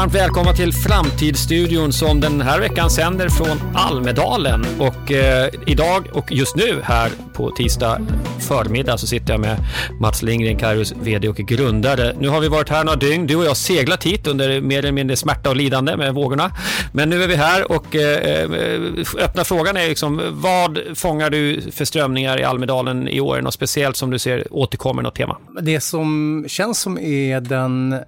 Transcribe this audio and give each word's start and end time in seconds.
Varmt 0.00 0.14
välkomna 0.14 0.52
till 0.52 0.72
Framtidsstudion 0.72 1.92
som 1.92 2.20
den 2.20 2.40
här 2.40 2.60
veckan 2.60 2.90
sänder 2.90 3.28
från 3.28 3.60
Almedalen. 3.74 4.66
Och 4.78 5.12
eh, 5.12 5.50
idag 5.66 6.08
och 6.12 6.32
just 6.32 6.56
nu 6.56 6.80
här 6.82 7.10
på 7.40 7.50
tisdag 7.50 8.00
förmiddag 8.38 8.98
så 8.98 9.06
sitter 9.06 9.32
jag 9.32 9.40
med 9.40 9.56
Mats 10.00 10.22
Lindgren, 10.22 10.56
Kairos 10.56 10.94
VD 11.02 11.28
och 11.28 11.36
grundare. 11.36 12.16
Nu 12.20 12.28
har 12.28 12.40
vi 12.40 12.48
varit 12.48 12.68
här 12.68 12.84
några 12.84 12.96
dygn. 12.96 13.26
Du 13.26 13.36
och 13.36 13.44
jag 13.44 13.56
seglat 13.56 14.06
hit 14.06 14.26
under 14.26 14.60
mer 14.60 14.78
eller 14.78 14.92
mindre 14.92 15.16
smärta 15.16 15.50
och 15.50 15.56
lidande 15.56 15.96
med 15.96 16.14
vågorna. 16.14 16.50
Men 16.92 17.10
nu 17.10 17.22
är 17.22 17.28
vi 17.28 17.34
här 17.34 17.72
och 17.72 17.96
eh, 17.96 18.42
eh, 18.42 18.80
öppna 19.18 19.44
frågan 19.44 19.76
är 19.76 19.88
liksom 19.88 20.22
vad 20.32 20.78
fångar 20.94 21.30
du 21.30 21.60
för 21.72 21.84
strömningar 21.84 22.40
i 22.40 22.44
Almedalen 22.44 23.08
i 23.08 23.20
år? 23.20 23.40
Något 23.40 23.54
speciellt 23.54 23.96
som 23.96 24.10
du 24.10 24.18
ser 24.18 24.46
återkommer 24.50 25.02
något 25.02 25.14
tema? 25.14 25.36
Det 25.62 25.80
som 25.80 26.44
känns 26.48 26.80
som 26.80 26.98
är 26.98 27.40
den, 27.40 27.92
eh, 27.92 27.98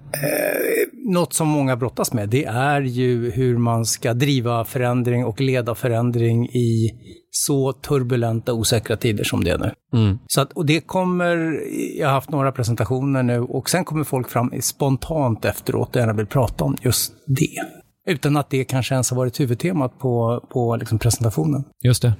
något 1.05 1.33
som 1.33 1.47
många 1.47 1.75
brottas 1.75 2.13
med, 2.13 2.29
det 2.29 2.45
är 2.45 2.81
ju 2.81 3.31
hur 3.31 3.57
man 3.57 3.85
ska 3.85 4.13
driva 4.13 4.65
förändring 4.65 5.25
och 5.25 5.41
leda 5.41 5.75
förändring 5.75 6.49
i 6.49 6.91
så 7.35 7.73
turbulenta, 7.73 8.53
osäkra 8.53 8.97
tider 8.97 9.23
som 9.23 9.43
det 9.43 9.51
är 9.51 9.57
nu. 9.57 9.73
Mm. 9.93 10.19
Så 10.27 10.41
att, 10.41 10.53
och 10.53 10.65
det 10.65 10.81
kommer, 10.81 11.61
jag 11.99 12.07
har 12.07 12.13
haft 12.13 12.29
några 12.29 12.51
presentationer 12.51 13.23
nu 13.23 13.39
och 13.39 13.69
sen 13.69 13.85
kommer 13.85 14.03
folk 14.03 14.29
fram 14.29 14.51
spontant 14.61 15.45
efteråt 15.45 15.89
och 15.89 15.95
gärna 15.95 16.13
vill 16.13 16.25
prata 16.25 16.63
om 16.63 16.77
just 16.81 17.13
det. 17.27 17.61
Utan 18.07 18.37
att 18.37 18.49
det 18.49 18.63
kanske 18.63 18.95
ens 18.95 19.09
har 19.09 19.17
varit 19.17 19.39
huvudtemat 19.39 19.99
på, 19.99 20.43
på 20.49 20.75
liksom 20.75 20.99
presentationen. 20.99 21.63
Just 21.83 22.01
det. 22.01 22.13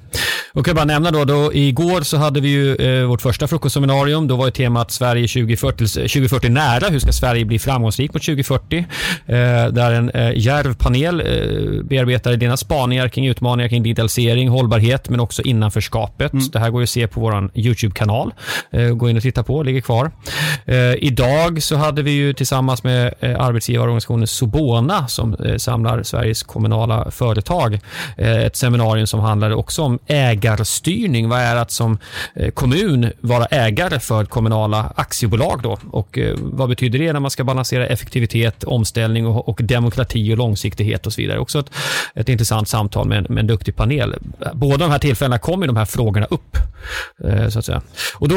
Och 0.55 0.67
jag 0.67 0.75
bara 0.75 0.85
nämna 0.85 1.11
då, 1.11 1.25
då, 1.25 1.53
igår 1.53 2.01
så 2.01 2.17
hade 2.17 2.41
vi 2.41 2.49
ju 2.49 2.75
eh, 2.75 3.07
vårt 3.07 3.21
första 3.21 3.47
frukostseminarium. 3.47 4.27
Då 4.27 4.35
var 4.35 4.45
ju 4.45 4.51
temat 4.51 4.91
Sverige 4.91 5.27
2040, 5.27 5.87
2040 5.87 6.49
nära. 6.49 6.89
Hur 6.89 6.99
ska 6.99 7.11
Sverige 7.11 7.45
bli 7.45 7.59
framgångsrikt 7.59 8.13
mot 8.13 8.23
2040? 8.23 8.77
Eh, 8.77 9.35
där 9.67 9.91
en 9.91 10.09
eh, 10.09 10.31
järv 10.35 10.73
panel 10.73 11.19
eh, 11.19 11.83
bearbetade 11.83 12.35
dina 12.35 12.57
spaningar 12.57 13.09
kring 13.09 13.27
utmaningar 13.27 13.69
kring 13.69 13.83
digitalisering, 13.83 14.49
hållbarhet, 14.49 15.09
men 15.09 15.19
också 15.19 15.41
innanförskapet. 15.41 16.33
Mm. 16.33 16.45
Det 16.51 16.59
här 16.59 16.69
går 16.69 16.81
ju 16.81 16.83
att 16.83 16.89
se 16.89 17.07
på 17.07 17.19
vår 17.19 17.49
YouTube-kanal. 17.55 18.33
Eh, 18.71 18.89
gå 18.89 19.09
in 19.09 19.17
och 19.17 19.23
titta 19.23 19.43
på, 19.43 19.63
ligger 19.63 19.81
kvar. 19.81 20.11
Eh, 20.65 20.93
idag 20.97 21.63
så 21.63 21.75
hade 21.75 22.01
vi 22.01 22.11
ju 22.11 22.33
tillsammans 22.33 22.83
med 22.83 23.13
eh, 23.19 23.39
arbetsgivarorganisationen 23.39 24.27
Sobona 24.27 25.07
som 25.07 25.33
eh, 25.33 25.55
samlar 25.55 26.03
Sveriges 26.03 26.43
kommunala 26.43 27.11
företag 27.11 27.79
ett 28.17 28.55
seminarium 28.55 29.07
som 29.07 29.19
handlade 29.19 29.55
också 29.55 29.81
om 29.81 29.99
ägande 30.07 30.42
ägarstyrning. 30.43 31.29
Vad 31.29 31.39
är 31.39 31.55
att 31.55 31.71
som 31.71 31.97
eh, 32.35 32.51
kommun 32.51 33.11
vara 33.21 33.45
ägare 33.45 33.99
för 33.99 34.25
kommunala 34.25 34.93
aktiebolag 34.95 35.59
då? 35.63 35.77
Och 35.91 36.17
eh, 36.17 36.35
vad 36.41 36.69
betyder 36.69 36.99
det 36.99 37.13
när 37.13 37.19
man 37.19 37.31
ska 37.31 37.43
balansera 37.43 37.87
effektivitet, 37.87 38.63
omställning 38.63 39.27
och, 39.27 39.49
och 39.49 39.59
demokrati 39.63 40.33
och 40.33 40.37
långsiktighet 40.37 41.05
och 41.05 41.13
så 41.13 41.21
vidare? 41.21 41.39
Också 41.39 41.59
ett, 41.59 41.71
ett 42.15 42.29
intressant 42.29 42.67
samtal 42.67 43.07
med, 43.07 43.29
med 43.29 43.39
en 43.41 43.47
duktig 43.47 43.75
panel. 43.75 44.15
Båda 44.53 44.77
de 44.77 44.91
här 44.91 44.99
tillfällena 44.99 45.39
kommer 45.39 45.67
de 45.67 45.77
här 45.77 45.85
frågorna 45.85 46.25
upp. 46.25 46.57
Eh, 47.23 47.49
så 47.49 47.59
att 47.59 47.65
säga. 47.65 47.81
Och 48.15 48.27
då 48.27 48.35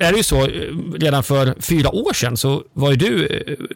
är 0.00 0.12
det 0.12 0.16
ju 0.16 0.22
så, 0.22 0.46
redan 0.94 1.22
för 1.22 1.54
fyra 1.60 1.90
år 1.90 2.12
sedan 2.12 2.36
så 2.36 2.62
var 2.72 2.90
ju 2.90 2.96
du 2.96 3.28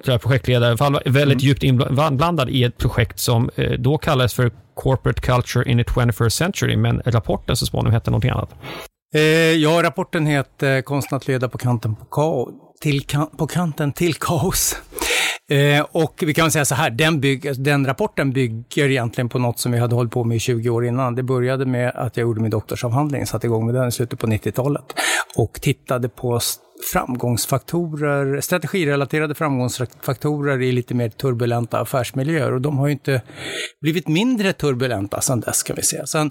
projektledare, 0.05 1.01
väldigt 1.05 1.21
mm. 1.21 1.39
djupt 1.39 1.63
inblandad 1.63 2.51
i 2.51 2.65
ett 2.65 2.79
projekt 2.79 3.19
som 3.19 3.51
då 3.79 3.99
kallades 3.99 4.35
för 4.35 4.51
Corporate 4.75 5.21
Culture 5.21 5.71
in 5.71 5.79
the 5.79 5.85
21st 5.85 6.29
Century, 6.29 6.77
men 6.77 7.03
rapporten 7.07 7.57
så 7.57 7.67
småningom 7.67 7.93
hette 7.93 8.11
någonting 8.11 8.31
annat. 8.31 8.51
Eh, 9.15 9.23
ja, 9.53 9.83
rapporten 9.83 10.27
heter 10.27 10.83
Konsten 10.83 11.17
att 11.17 11.29
leda 11.29 11.49
på 11.49 11.59
kanten 11.59 11.97
på, 11.97 12.05
kaos, 12.05 12.49
till, 12.81 13.07
kan, 13.07 13.27
på 13.27 13.47
kanten 13.47 13.93
till 13.93 14.15
kaos. 14.15 14.77
Eh, 15.51 15.87
och 15.93 16.23
vi 16.27 16.35
kan 16.35 16.51
säga 16.51 16.65
så 16.65 16.75
här, 16.75 16.91
den, 16.91 17.21
bygg, 17.21 17.63
den 17.63 17.87
rapporten 17.87 18.33
bygger 18.33 18.91
egentligen 18.91 19.29
på 19.29 19.39
något 19.39 19.59
som 19.59 19.73
vi 19.73 19.79
hade 19.79 19.95
hållit 19.95 20.13
på 20.13 20.25
med 20.25 20.37
i 20.37 20.41
20 20.41 20.71
år 20.71 20.87
innan. 20.87 21.15
Det 21.15 21.23
började 21.23 21.67
med 21.67 21.93
att 21.95 22.17
jag 22.17 22.25
gjorde 22.25 22.41
min 22.41 22.51
doktorsavhandling, 22.51 23.27
satte 23.27 23.47
igång 23.47 23.67
med 23.67 23.75
den 23.75 23.89
i 23.89 23.93
slutet 23.93 24.19
på 24.19 24.27
90-talet 24.27 24.85
och 25.37 25.61
tittade 25.61 26.09
på 26.09 26.41
framgångsfaktorer, 26.93 28.41
strategirelaterade 28.41 29.35
framgångsfaktorer 29.35 30.63
i 30.63 30.73
lite 30.73 30.95
mer 30.95 31.09
turbulenta 31.09 31.81
affärsmiljöer. 31.81 32.53
Och 32.53 32.61
de 32.61 32.79
har 32.79 32.87
ju 32.87 32.93
inte 32.93 33.23
blivit 33.81 34.09
mindre 34.09 34.53
turbulenta 34.53 35.21
sedan 35.21 35.41
dess 35.41 35.63
kan 35.63 35.77
vi 35.77 35.83
säga. 35.83 36.07
Sen 36.07 36.31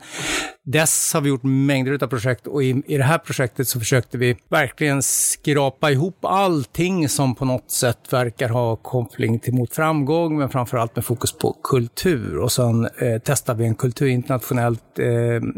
dess 0.66 1.14
har 1.14 1.22
vi 1.22 1.30
gjort 1.30 1.44
mängder 1.44 2.04
av 2.04 2.08
projekt 2.08 2.48
och 2.48 2.64
i, 2.64 2.84
i 2.88 2.98
det 2.98 3.04
här 3.04 3.18
projektet 3.18 3.68
så 3.68 3.80
försökte 3.80 4.18
vi 4.18 4.38
verkligen 4.50 5.04
skrapa 5.04 5.92
ihop 5.92 6.25
allting 6.25 7.10
som 7.10 7.36
på 7.36 7.46
något 7.46 7.72
sätt 7.72 8.14
verkar 8.14 8.50
ha 8.50 8.75
koppling 8.84 9.40
till 9.40 9.54
mot 9.54 9.74
framgång, 9.74 10.38
men 10.38 10.50
framförallt 10.50 10.96
med 10.96 11.06
fokus 11.06 11.32
på 11.32 11.58
kultur. 11.64 12.38
Och 12.38 12.52
sen 12.52 12.86
eh, 12.86 13.22
testade 13.22 13.60
vi 13.60 13.66
en 13.66 13.76
kultur, 13.76 14.08
internationellt 14.08 15.00
eh, 15.00 15.08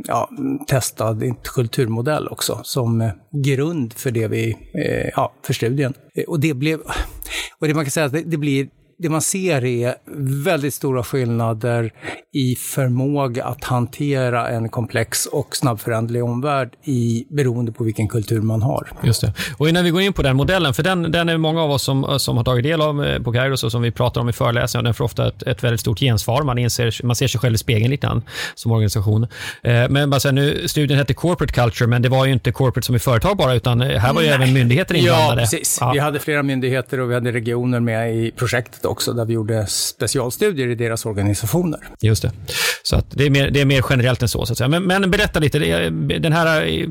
ja, 0.08 0.30
testad 0.68 1.44
kulturmodell 1.44 2.28
också 2.28 2.60
som 2.64 3.02
eh, 3.02 3.12
grund 3.32 3.94
för 3.94 4.12
det 4.12 4.28
vi, 4.28 4.58
eh, 4.74 5.10
ja, 5.16 5.34
för 5.46 5.54
studien. 5.54 5.94
Eh, 6.16 6.24
och 6.24 6.40
det 6.40 6.54
blev, 6.54 6.80
och 7.60 7.68
det 7.68 7.74
man 7.74 7.86
kan 7.86 7.92
säga 7.92 8.06
att 8.06 8.14
det, 8.14 8.22
det 8.22 8.38
blir 8.38 8.70
det 8.98 9.10
man 9.10 9.22
ser 9.22 9.66
är 9.66 9.96
väldigt 10.44 10.74
stora 10.74 11.04
skillnader 11.04 11.94
i 12.34 12.56
förmåga 12.56 13.46
att 13.46 13.64
hantera 13.64 14.50
en 14.50 14.70
komplex 14.70 15.26
och 15.26 15.56
snabbföränderlig 15.56 16.24
omvärld 16.24 16.70
i, 16.84 17.26
beroende 17.30 17.72
på 17.72 17.84
vilken 17.84 18.08
kultur 18.08 18.42
man 18.42 18.62
har. 18.62 18.92
Just 19.04 19.22
det. 19.22 19.34
Och 19.58 19.70
innan 19.70 19.84
vi 19.84 19.90
går 19.90 20.02
in 20.02 20.14
på 20.14 20.22
den 20.22 20.36
modellen, 20.36 20.74
för 20.74 20.84
den, 20.84 21.12
den 21.12 21.30
är 21.30 21.38
många 21.38 21.62
av 21.62 21.72
oss 21.72 21.84
som, 21.84 22.20
som 22.20 22.38
har 22.38 22.44
tagit 22.44 22.64
del 22.64 22.82
av 22.82 23.06
eh, 23.06 23.22
på 23.22 23.34
Kairos 23.34 23.64
och 23.64 23.72
som 23.72 23.82
vi 23.82 23.92
pratar 23.92 24.22
om 24.22 24.30
i 24.30 24.34
föreläsningar, 24.34 24.84
den 24.84 24.94
får 24.94 25.06
ofta 25.06 25.28
ett, 25.28 25.44
ett 25.44 25.64
väldigt 25.64 25.80
stort 25.80 26.00
gensvar. 26.00 26.44
Man, 26.44 26.58
inser, 26.58 27.06
man 27.06 27.16
ser 27.16 27.28
sig 27.28 27.40
själv 27.40 27.56
i 27.56 27.58
spegeln 27.58 27.92
lite 27.92 28.08
grann 28.08 28.24
som 28.56 28.72
organisation. 28.72 29.28
Eh, 29.64 29.90
men 29.90 30.10
bara 30.10 30.20
så 30.20 30.28
här, 30.28 30.34
nu, 30.34 30.68
studien 30.68 31.00
hette 31.00 31.14
Corporate 31.14 31.54
Culture, 31.54 31.88
men 31.88 32.02
det 32.02 32.10
var 32.10 32.26
ju 32.26 32.34
inte 32.34 32.52
corporate 32.52 32.86
som 32.86 32.96
i 32.96 33.00
företag 33.00 33.38
bara, 33.38 33.54
utan 33.54 33.82
här 33.82 34.14
var 34.14 34.22
ju 34.22 34.28
Nej. 34.28 34.36
även 34.36 34.54
myndigheter 34.54 34.96
inblandade. 34.96 35.42
Ja, 35.42 35.48
precis. 35.48 35.78
Ja. 35.82 35.92
Vi 35.92 36.00
hade 36.00 36.20
flera 36.20 36.44
myndigheter 36.44 37.00
och 37.00 37.10
vi 37.10 37.14
hade 37.14 37.32
regioner 37.32 37.80
med 37.80 38.16
i 38.16 38.32
projektet 38.32 38.85
också, 38.88 39.14
där 39.14 39.26
vi 39.26 39.34
gjorde 39.34 39.66
specialstudier 39.68 40.68
i 40.68 40.76
deras 40.76 41.06
organisationer. 41.06 41.80
Just 42.02 42.22
det. 42.22 42.32
Så 42.84 42.96
att 42.96 43.06
det, 43.12 43.26
är 43.26 43.30
mer, 43.30 43.50
det 43.52 43.62
är 43.62 43.66
mer 43.66 43.86
generellt 43.90 44.22
än 44.22 44.30
så. 44.30 44.46
så 44.46 44.54
att 44.54 44.58
säga. 44.58 44.68
Men, 44.68 44.84
men 44.84 45.12
berätta 45.12 45.40
lite. 45.40 45.60
Den 46.20 46.34
här 46.34 46.66
eh, 46.66 46.88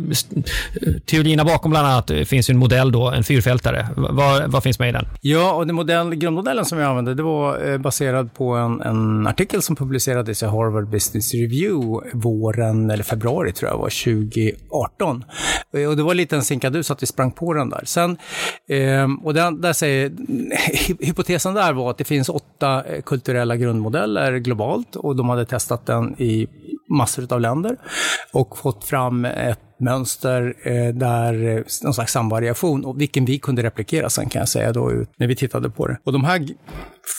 teorierna 1.06 1.44
bakom 1.44 1.70
bland 1.70 1.86
annat 1.86 2.10
eh, 2.10 2.22
finns 2.22 2.50
ju 2.50 2.52
en 2.52 2.58
modell, 2.58 2.92
då, 2.92 3.10
en 3.10 3.24
fyrfältare. 3.24 3.88
Vad, 3.96 4.50
vad 4.50 4.62
finns 4.62 4.78
med 4.78 4.88
i 4.88 4.92
den? 4.92 5.06
Ja, 5.20 5.52
och 5.52 5.66
den 5.66 5.76
modell, 5.76 6.14
grundmodellen 6.14 6.64
som 6.64 6.78
vi 6.78 6.84
använde, 6.84 7.14
det 7.14 7.22
var 7.22 7.70
eh, 7.70 7.78
baserad 7.78 8.34
på 8.34 8.54
en, 8.54 8.80
en 8.80 9.26
artikel 9.26 9.62
som 9.62 9.76
publicerades 9.76 10.42
i 10.42 10.46
Harvard 10.46 10.88
Business 10.88 11.34
Review 11.34 12.10
våren, 12.12 12.90
eller 12.90 13.04
februari 13.04 13.52
tror 13.52 13.70
jag 13.70 13.78
var, 13.78 14.04
2018. 14.04 15.24
Och 15.88 15.96
det 15.96 16.02
var 16.02 16.14
lite 16.14 16.36
en 16.36 16.42
sinkadus 16.42 16.90
att 16.90 17.02
vi 17.02 17.06
sprang 17.06 17.30
på 17.30 17.54
den 17.54 17.70
där. 17.70 17.82
Sen, 17.84 18.16
och 19.22 19.34
den, 19.34 19.60
där 19.60 19.72
säger, 19.72 20.12
hypotesen 21.04 21.54
där 21.54 21.72
var 21.72 21.83
att 21.90 21.98
det 21.98 22.04
finns 22.04 22.28
åtta 22.28 22.84
eh, 22.84 23.02
kulturella 23.02 23.56
grundmodeller 23.56 24.36
globalt 24.36 24.96
och 24.96 25.16
de 25.16 25.28
hade 25.28 25.46
testat 25.46 25.86
den 25.86 26.22
i 26.22 26.48
massor 26.88 27.32
av 27.32 27.40
länder 27.40 27.76
och 28.32 28.58
fått 28.58 28.84
fram 28.84 29.24
ett 29.24 29.60
mönster 29.80 30.54
eh, 30.62 30.94
där 30.94 31.56
eh, 31.56 31.62
någon 31.82 31.94
slags 31.94 32.12
samvariation 32.12 32.84
och 32.84 33.00
vilken 33.00 33.24
vi 33.24 33.38
kunde 33.38 33.62
replikera 33.62 34.10
sen 34.10 34.28
kan 34.28 34.40
jag 34.40 34.48
säga 34.48 34.72
då 34.72 34.92
när 35.16 35.26
vi 35.26 35.36
tittade 35.36 35.70
på 35.70 35.86
det. 35.86 35.98
Och 36.04 36.12
de 36.12 36.24
här 36.24 36.48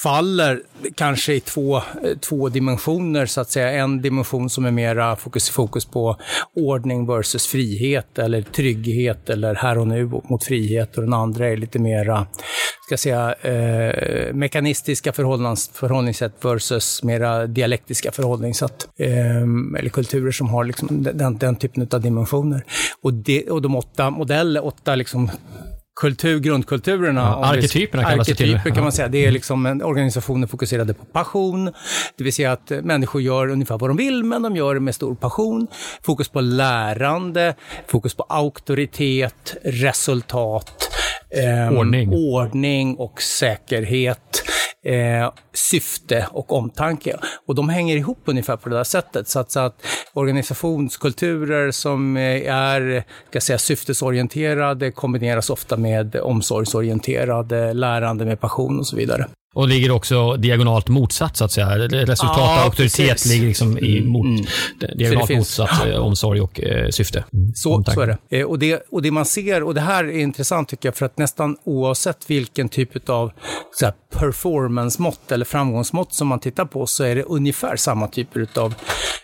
faller 0.04 0.62
kanske 0.96 1.34
i 1.34 1.40
två, 1.40 1.81
två 2.30 2.50
dimensioner 2.50 3.25
så 3.25 3.42
att 3.42 3.50
säga. 3.50 3.72
En 3.72 4.01
dimension 4.01 4.50
som 4.50 4.66
är 4.66 4.72
mera 4.72 5.16
fokus, 5.16 5.50
fokus 5.50 5.86
på 5.86 6.18
ordning 6.56 7.07
versus 7.07 7.48
frihet 7.48 8.19
eller 8.19 8.42
trygghet 8.42 9.30
eller 9.30 9.56
här 9.56 9.78
och 9.78 9.88
nu 9.88 10.06
mot 10.06 10.44
frihet 10.44 10.98
och 10.98 11.04
den 11.04 11.13
andra 11.13 11.48
är 11.48 11.57
lite 11.57 11.80
mera 11.80 12.28
ska 12.86 12.98
säga, 12.98 13.34
eh, 13.34 14.34
mekanistiska 14.34 15.14
förhållnings, 15.14 15.70
förhållningssätt 15.74 16.46
versus 16.46 17.04
mera 17.04 17.48
dialektiska 17.48 18.12
förhållningssätt. 18.12 18.88
Eh, 18.98 19.42
eller 19.80 19.90
kulturer 19.90 20.32
som 20.32 20.50
har 20.50 20.64
liksom 20.64 21.04
den, 21.04 21.38
den 21.38 21.56
typen 21.56 21.88
av 21.92 22.02
dimensioner. 22.02 22.64
Och, 23.02 23.14
det, 23.14 23.50
och 23.50 23.62
de 23.62 23.76
åtta 23.76 24.10
modeller, 24.10 24.66
åtta 24.66 24.96
liksom 24.96 25.30
kultur, 25.96 26.40
grundkulturerna. 26.40 27.22
Ja, 27.22 27.46
arketyperna 27.46 28.04
kallas 28.04 28.28
det 28.28 28.36
till. 28.36 28.60
kan 28.60 28.84
man 28.84 28.92
säga. 28.92 29.08
Det 29.08 29.26
är 29.26 29.32
liksom 29.32 29.66
en 29.66 29.84
organisationer 29.84 30.48
fokuserade 30.48 30.94
på 30.94 31.06
passion, 31.06 31.66
det 32.18 32.24
vill 32.24 32.34
säga 32.34 32.52
att 32.52 32.70
människor 32.70 33.22
gör 33.22 33.48
ungefär 33.48 33.78
vad 33.78 33.90
de 33.90 33.98
vill, 33.98 34.24
men 34.24 34.42
de 34.42 34.56
gör 34.56 34.74
det 34.74 34.80
med 34.80 34.96
stor 34.96 35.16
passion. 35.16 35.68
Fokus 36.02 36.30
på 36.30 36.42
lärande, 36.42 37.56
fokus 37.88 38.14
på 38.14 38.24
auktoritet, 38.24 39.56
resultat, 39.64 40.85
eh, 41.38 41.78
ordning. 41.78 42.14
ordning 42.14 42.96
och 42.96 43.22
säkerhet 43.22 44.44
eh, 44.86 45.32
syfte 45.54 46.28
och 46.32 46.54
omtanke. 46.54 47.18
Och 47.46 47.56
de 47.56 47.70
hänger 47.70 47.98
ihop 47.98 48.20
ungefär 48.26 48.58
på 48.58 48.70
det 48.70 48.76
där 48.76 48.84
sättet. 48.84 49.28
Så 49.28 49.40
att, 49.40 49.52
så 49.52 49.60
att 49.60 49.86
organisationskulturer 50.14 51.72
som 51.72 52.18
är 52.18 53.04
ska 53.30 53.42
säga, 53.42 53.58
syftesorienterade 53.58 54.92
kombineras 54.92 55.50
ofta 55.50 55.78
med 55.78 56.16
omsorgsorienterade, 56.16 57.74
lärande 57.74 58.26
med 58.26 58.40
passion 58.40 58.80
och 58.80 58.88
så 58.88 58.96
vidare. 58.96 59.28
Och 59.56 59.68
ligger 59.68 59.92
också 59.92 60.38
diagonalt 60.38 60.88
motsatt 60.88 61.38
så 61.38 61.46
att 61.46 61.52
säga. 61.52 61.78
Resultat 61.78 62.38
och 62.38 62.63
auktoritet 62.63 63.10
precis. 63.10 63.31
ligger 63.31 63.48
liksom 63.48 63.78
i 63.78 63.98
mm, 63.98 64.10
mot, 64.10 64.25
mm. 64.25 64.98
diagonalt 64.98 65.30
motsatt 65.30 65.88
eh, 65.88 65.96
omsorg 65.96 66.42
och 66.42 66.62
eh, 66.62 66.90
syfte. 66.90 67.24
Mm. 67.34 67.54
Så, 67.56 67.84
så 67.84 68.02
är 68.02 68.07
det. 68.07 68.40
Eh, 68.40 68.46
och 68.46 68.60
det. 68.60 68.81
Och 68.92 69.02
det 69.02 69.12
man 69.12 69.25
ser, 69.25 69.63
och 69.63 69.74
det 69.74 69.81
här 69.81 70.04
är 70.04 70.19
intressant 70.19 70.69
tycker 70.69 70.88
jag, 70.88 70.96
för 70.96 71.06
att 71.06 71.18
nästan 71.18 71.57
oavsett 71.63 72.30
vilken 72.30 72.69
typ 72.69 73.10
av 73.10 73.31
performance-mått 74.19 75.31
eller 75.31 75.46
framgångsmått 75.46 76.13
som 76.13 76.28
man 76.28 76.40
tittar 76.40 76.66
på 76.66 76.88
så 76.88 77.04
är 77.04 77.16
det 77.16 77.24
ungefär 77.24 77.75
samma 77.75 78.08
typer 78.08 78.48
av 78.56 78.75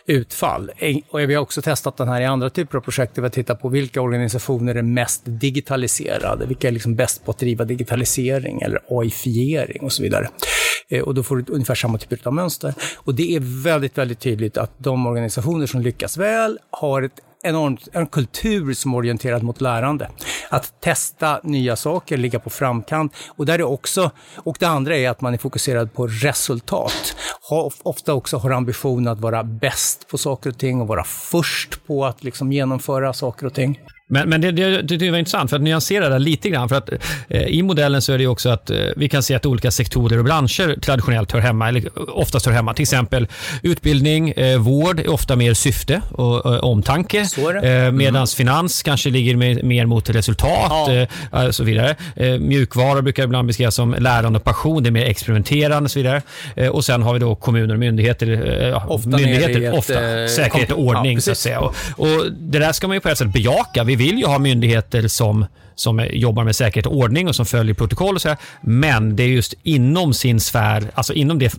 utfall. 0.05 0.71
Och 1.09 1.19
vi 1.19 1.33
har 1.33 1.41
också 1.41 1.61
testat 1.61 1.97
den 1.97 2.07
här 2.07 2.21
i 2.21 2.25
andra 2.25 2.49
typer 2.49 2.77
av 2.77 2.81
projekt 2.81 3.15
där 3.15 3.21
vi 3.21 3.29
tittar 3.29 3.55
på 3.55 3.69
vilka 3.69 4.01
organisationer 4.01 4.75
är 4.75 4.81
mest 4.81 5.21
digitaliserade, 5.25 6.45
vilka 6.45 6.67
är 6.67 6.71
liksom 6.71 6.95
bäst 6.95 7.25
på 7.25 7.31
att 7.31 7.39
driva 7.39 7.65
digitalisering 7.65 8.61
eller 8.61 8.79
AI-fiering 8.89 9.81
och 9.81 9.91
så 9.91 10.03
vidare 10.03 10.20
mönster. 10.21 10.97
Eh, 10.97 11.03
och 11.03 11.13
då 11.13 11.23
får 11.23 11.37
du 11.37 11.53
ungefär 11.53 11.75
samma 11.75 11.97
typ 11.97 12.27
av 12.27 12.33
mönster. 12.33 12.73
Och 12.95 13.15
det 13.15 13.35
är 13.35 13.63
väldigt, 13.63 13.97
väldigt 13.97 14.19
tydligt 14.19 14.57
att 14.57 14.71
de 14.77 15.07
organisationer 15.07 15.65
som 15.65 15.81
lyckas 15.81 16.17
väl 16.17 16.59
har 16.71 17.01
ett 17.01 17.19
enormt, 17.43 17.87
en 17.93 18.07
kultur 18.07 18.73
som 18.73 18.93
är 18.93 18.97
orienterad 18.97 19.43
mot 19.43 19.61
lärande. 19.61 20.09
Att 20.49 20.81
testa 20.81 21.39
nya 21.43 21.75
saker, 21.75 22.17
ligga 22.17 22.39
på 22.39 22.49
framkant. 22.49 23.15
Och, 23.27 23.45
där 23.45 23.59
är 23.59 23.63
också, 23.63 24.11
och 24.35 24.57
det 24.59 24.65
andra 24.65 24.97
är 24.97 25.09
att 25.09 25.21
man 25.21 25.33
är 25.33 25.37
fokuserad 25.37 25.93
på 25.93 26.07
resultat. 26.07 27.15
Ha, 27.49 27.71
ofta 27.83 28.13
också 28.13 28.37
har 28.37 28.51
ambitionen 28.51 29.07
att 29.07 29.19
vara 29.19 29.43
bäst 29.43 30.07
på 30.07 30.17
saker 30.17 30.49
och 30.49 30.57
ting 30.57 30.81
och 30.81 30.87
vara 30.87 31.03
först 31.03 31.87
på 31.87 32.05
att 32.05 32.23
liksom 32.23 32.51
genomföra 32.51 33.13
saker 33.13 33.45
och 33.45 33.53
ting. 33.53 33.79
Men, 34.11 34.29
men 34.29 34.41
det, 34.41 34.51
det, 34.51 34.81
det 34.81 35.11
var 35.11 35.17
intressant, 35.17 35.49
för 35.49 35.57
att 35.57 35.63
nyansera 35.63 36.09
det 36.09 36.19
lite 36.19 36.49
grann. 36.49 36.69
För 36.69 36.75
att, 36.75 36.89
eh, 37.29 37.41
I 37.41 37.63
modellen 37.63 38.01
så 38.01 38.13
är 38.13 38.17
det 38.17 38.27
också 38.27 38.49
att 38.49 38.69
eh, 38.69 38.77
vi 38.95 39.09
kan 39.09 39.23
se 39.23 39.35
att 39.35 39.45
olika 39.45 39.71
sektorer 39.71 40.17
och 40.17 40.25
branscher 40.25 40.79
traditionellt 40.79 41.31
hör 41.31 41.39
hemma, 41.39 41.67
eller 41.69 41.83
oftast 42.09 42.45
hör 42.45 42.53
hemma. 42.53 42.73
Till 42.73 42.83
exempel 42.83 43.27
utbildning, 43.63 44.31
eh, 44.31 44.59
vård 44.59 44.99
är 44.99 45.09
ofta 45.09 45.35
mer 45.35 45.53
syfte 45.53 46.01
och, 46.11 46.45
och 46.45 46.63
omtanke. 46.63 47.19
Eh, 47.19 47.91
Medan 47.91 48.15
mm. 48.15 48.27
finans 48.27 48.83
kanske 48.83 49.09
ligger 49.09 49.35
mer, 49.35 49.63
mer 49.63 49.85
mot 49.85 50.09
resultat 50.09 50.67
ja. 50.69 51.07
och 51.31 51.39
eh, 51.39 51.51
så 51.51 51.63
vidare. 51.63 51.95
Eh, 52.15 52.39
mjukvara 52.39 53.01
brukar 53.01 53.23
ibland 53.23 53.47
beskrivas 53.47 53.75
som 53.75 53.95
lärande 53.99 54.39
och 54.39 54.45
passion, 54.45 54.83
det 54.83 54.89
är 54.89 54.91
mer 54.91 55.05
experimenterande 55.05 55.87
och 55.87 55.91
så 55.91 55.99
vidare. 55.99 56.21
Eh, 56.55 56.67
och 56.67 56.85
sen 56.85 57.01
har 57.01 57.13
vi 57.13 57.19
då 57.19 57.35
kommuner 57.35 57.73
och 57.73 57.79
myndigheter. 57.79 58.91
ofta 58.91 59.09
myndigheter, 59.09 59.61
ett, 59.61 59.73
ofta, 59.73 59.93
säkerhet 60.27 60.71
och 60.71 60.79
ordning 60.79 61.13
ja, 61.13 61.21
så 61.21 61.31
att 61.31 61.37
säga. 61.37 61.59
Och, 61.59 61.75
och, 61.97 62.31
det 62.31 62.59
där 62.59 62.71
ska 62.71 62.87
man 62.87 62.97
ju 62.97 63.01
på 63.01 63.09
ett 63.09 63.17
sätt 63.17 63.33
bejaka. 63.33 63.83
Vi 63.83 64.00
vill 64.01 64.19
ju 64.19 64.25
ha 64.25 64.39
myndigheter 64.39 65.07
som 65.07 65.45
som 65.81 66.07
jobbar 66.11 66.43
med 66.43 66.55
säkerhet 66.55 66.85
och 66.85 66.95
ordning 66.95 67.27
och 67.27 67.35
som 67.35 67.45
följer 67.45 67.73
protokoll 67.73 68.15
och 68.15 68.21
så 68.21 68.29
här. 68.29 68.37
Men 68.61 69.15
det 69.15 69.23
är 69.23 69.27
just 69.27 69.53
inom 69.63 70.13
sin 70.13 70.39
sfär, 70.39 70.83
alltså 70.93 71.13
inom 71.13 71.39
det 71.39 71.51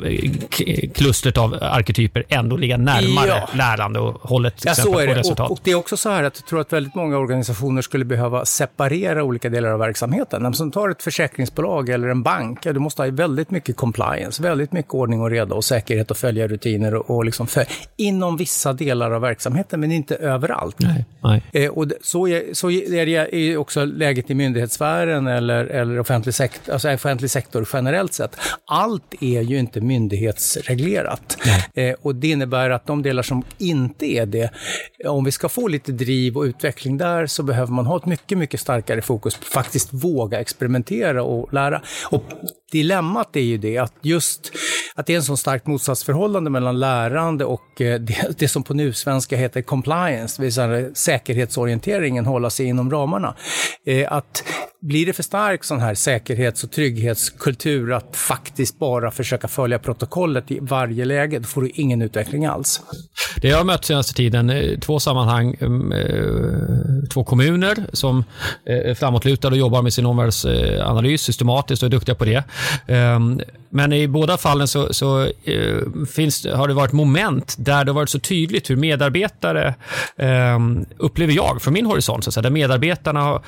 klustret 0.95 1.39
av 1.39 1.59
arketyper 1.61 2.25
ändå 2.29 2.57
ligga 2.57 2.77
närmare 2.77 3.29
ja. 3.29 3.49
lärande 3.55 4.01
och 4.01 4.31
hållet 4.31 4.63
ja, 4.65 4.75
så 4.75 4.99
är 4.99 5.07
det. 5.07 5.15
resultat. 5.15 5.51
Och, 5.51 5.53
och, 5.53 5.61
det 5.65 5.71
är 5.71 5.75
också 5.75 5.97
så 5.97 6.11
här 6.11 6.23
att 6.23 6.37
jag 6.37 6.47
tror 6.47 6.61
att 6.61 6.73
väldigt 6.73 6.95
många 6.95 7.19
organisationer 7.19 7.83
skulle 7.83 8.05
behöva 8.05 8.45
separera 8.45 9.25
olika 9.25 9.49
delar 9.49 9.71
av 9.71 9.79
verksamheten. 9.79 10.43
När 10.43 10.55
man 10.59 10.71
tar 10.71 10.89
ett 10.89 11.03
försäkringsbolag 11.03 11.89
eller 11.89 12.09
en 12.09 12.23
bank, 12.23 12.67
ja, 12.67 12.73
du 12.73 12.81
måste 12.81 13.03
ha 13.03 13.11
väldigt 13.11 13.51
mycket 13.51 13.77
compliance, 13.77 14.43
väldigt 14.43 14.73
mycket 14.73 14.95
ordning 14.95 15.21
och 15.21 15.31
reda 15.31 15.55
och 15.55 15.65
säkerhet 15.65 16.11
och 16.11 16.17
följa 16.17 16.49
rutiner 16.49 16.95
och, 16.95 17.17
och 17.17 17.25
liksom 17.25 17.47
för, 17.47 17.65
inom 17.97 18.37
vissa 18.37 18.73
delar 18.73 19.11
av 19.11 19.21
verksamheten, 19.21 19.81
men 19.81 19.93
inte 19.93 20.15
överallt. 20.17 20.77
Nej, 20.79 21.05
nej. 21.21 21.43
Eh, 21.53 21.71
och 21.71 21.87
så, 22.03 22.29
är, 22.29 22.55
så 22.55 22.71
är 22.71 23.07
det 23.07 23.57
också 23.57 23.85
läget 23.85 24.12
i 24.19 24.35
myndighetssfären 24.35 25.27
eller, 25.27 25.65
eller 25.65 25.99
offentlig, 25.99 26.35
sektor, 26.35 26.73
alltså 26.73 26.95
offentlig 26.95 27.31
sektor 27.31 27.69
generellt 27.73 28.15
sett. 28.15 28.37
Allt 28.67 29.15
är 29.21 29.41
ju 29.41 29.59
inte 29.59 29.81
myndighetsreglerat. 29.81 31.37
Eh, 31.75 31.95
och 32.03 32.15
det 32.15 32.29
innebär 32.31 32.71
att 32.71 32.87
de 32.87 33.03
delar 33.03 33.23
som 33.23 33.45
inte 33.59 34.07
är 34.07 34.27
det, 34.27 34.51
om 35.07 35.25
vi 35.25 35.33
ska 35.33 35.49
få 35.49 35.69
lite 35.69 35.93
driv 35.93 36.37
och 36.37 36.43
utveckling 36.43 36.99
där 36.99 37.27
så 37.27 37.43
behöver 37.43 37.73
man 37.73 37.87
ha 37.87 37.97
ett 37.97 38.07
mycket, 38.07 38.39
mycket 38.39 38.61
starkare 38.61 39.03
fokus 39.03 39.37
på 39.37 39.45
faktiskt 39.45 39.89
våga 39.93 40.41
experimentera 40.41 41.23
och 41.23 41.53
lära. 41.53 41.83
Och 42.11 42.25
dilemmat 42.73 43.37
är 43.37 43.41
ju 43.41 43.59
det 43.59 43.79
att 43.79 43.95
just 44.03 44.53
att 44.95 45.07
det 45.07 45.13
är 45.13 45.17
en 45.17 45.23
så 45.23 45.37
starkt 45.37 45.67
motsatsförhållande 45.67 46.51
mellan 46.51 46.81
lärande 46.81 47.45
och 47.45 47.81
eh, 47.81 48.01
det, 48.01 48.39
det 48.39 48.49
som 48.49 48.63
på 48.63 48.75
nu-svenska 48.75 49.37
heter 49.37 49.63
compliance, 49.63 50.37
det 50.37 50.43
vill 50.43 50.53
säga 50.53 50.95
säkerhetsorienteringen, 50.95 52.27
hålla 52.27 52.51
sig 52.51 52.67
inom 52.67 52.91
ramarna 52.91 53.35
det 54.03 54.09
att 54.09 54.45
blir 54.81 55.07
det 55.07 55.13
för 55.13 55.23
stark 55.23 55.65
sån 55.65 55.81
här 55.81 55.95
säkerhets 55.95 56.65
och 56.65 56.71
trygghetskultur 56.71 57.93
att 57.93 58.17
faktiskt 58.17 58.79
bara 58.79 59.11
försöka 59.11 59.49
följa 59.49 59.79
protokollet 59.79 60.51
i 60.51 60.59
varje 60.61 61.05
läge, 61.05 61.39
då 61.39 61.45
får 61.45 61.63
du 61.63 61.71
ingen 61.75 62.03
utveckling 62.03 62.47
alls. 62.47 62.81
Det 63.37 63.49
jag 63.49 63.57
har 63.57 63.65
mött 63.65 63.85
senaste 63.85 64.15
tiden, 64.15 64.51
eh, 64.51 64.79
två 64.79 65.01
sammanhang, 65.01 65.57
mm, 65.61 65.93
eh, 65.93 67.09
två 67.13 67.25
kommuner 67.25 67.77
som 67.93 68.25
eh, 68.67 68.91
är 68.91 68.95
framåtlutade 68.95 69.55
och 69.55 69.59
jobbar 69.59 69.83
med 69.83 69.93
sin 69.93 70.07
omvärldsanalys 70.07 71.23
systematiskt 71.23 71.83
och 71.83 71.87
är 71.87 71.91
duktiga 71.91 72.15
på 72.15 72.25
det. 72.25 72.45
Ehm, 72.87 73.41
men 73.71 73.93
i 73.93 74.09
båda 74.09 74.37
fallen 74.37 74.69
så, 74.69 74.93
så 74.95 75.29
finns, 76.15 76.47
har 76.47 76.69
det 76.69 76.75
varit 76.75 76.93
moment 76.93 77.55
där 77.59 77.85
det 77.85 77.91
har 77.91 77.95
varit 77.95 78.11
så 78.11 78.19
tydligt 78.19 78.71
hur 78.71 78.77
medarbetare, 78.77 79.75
ehm, 80.17 80.85
upplever 80.99 81.33
jag 81.33 81.63
från 81.63 81.75
min 81.75 81.87
horisont, 81.87 82.25
så 82.25 82.31
att 82.31 82.35
säga, 82.35 82.43
där 82.43 82.51
medarbetarna 82.51 83.41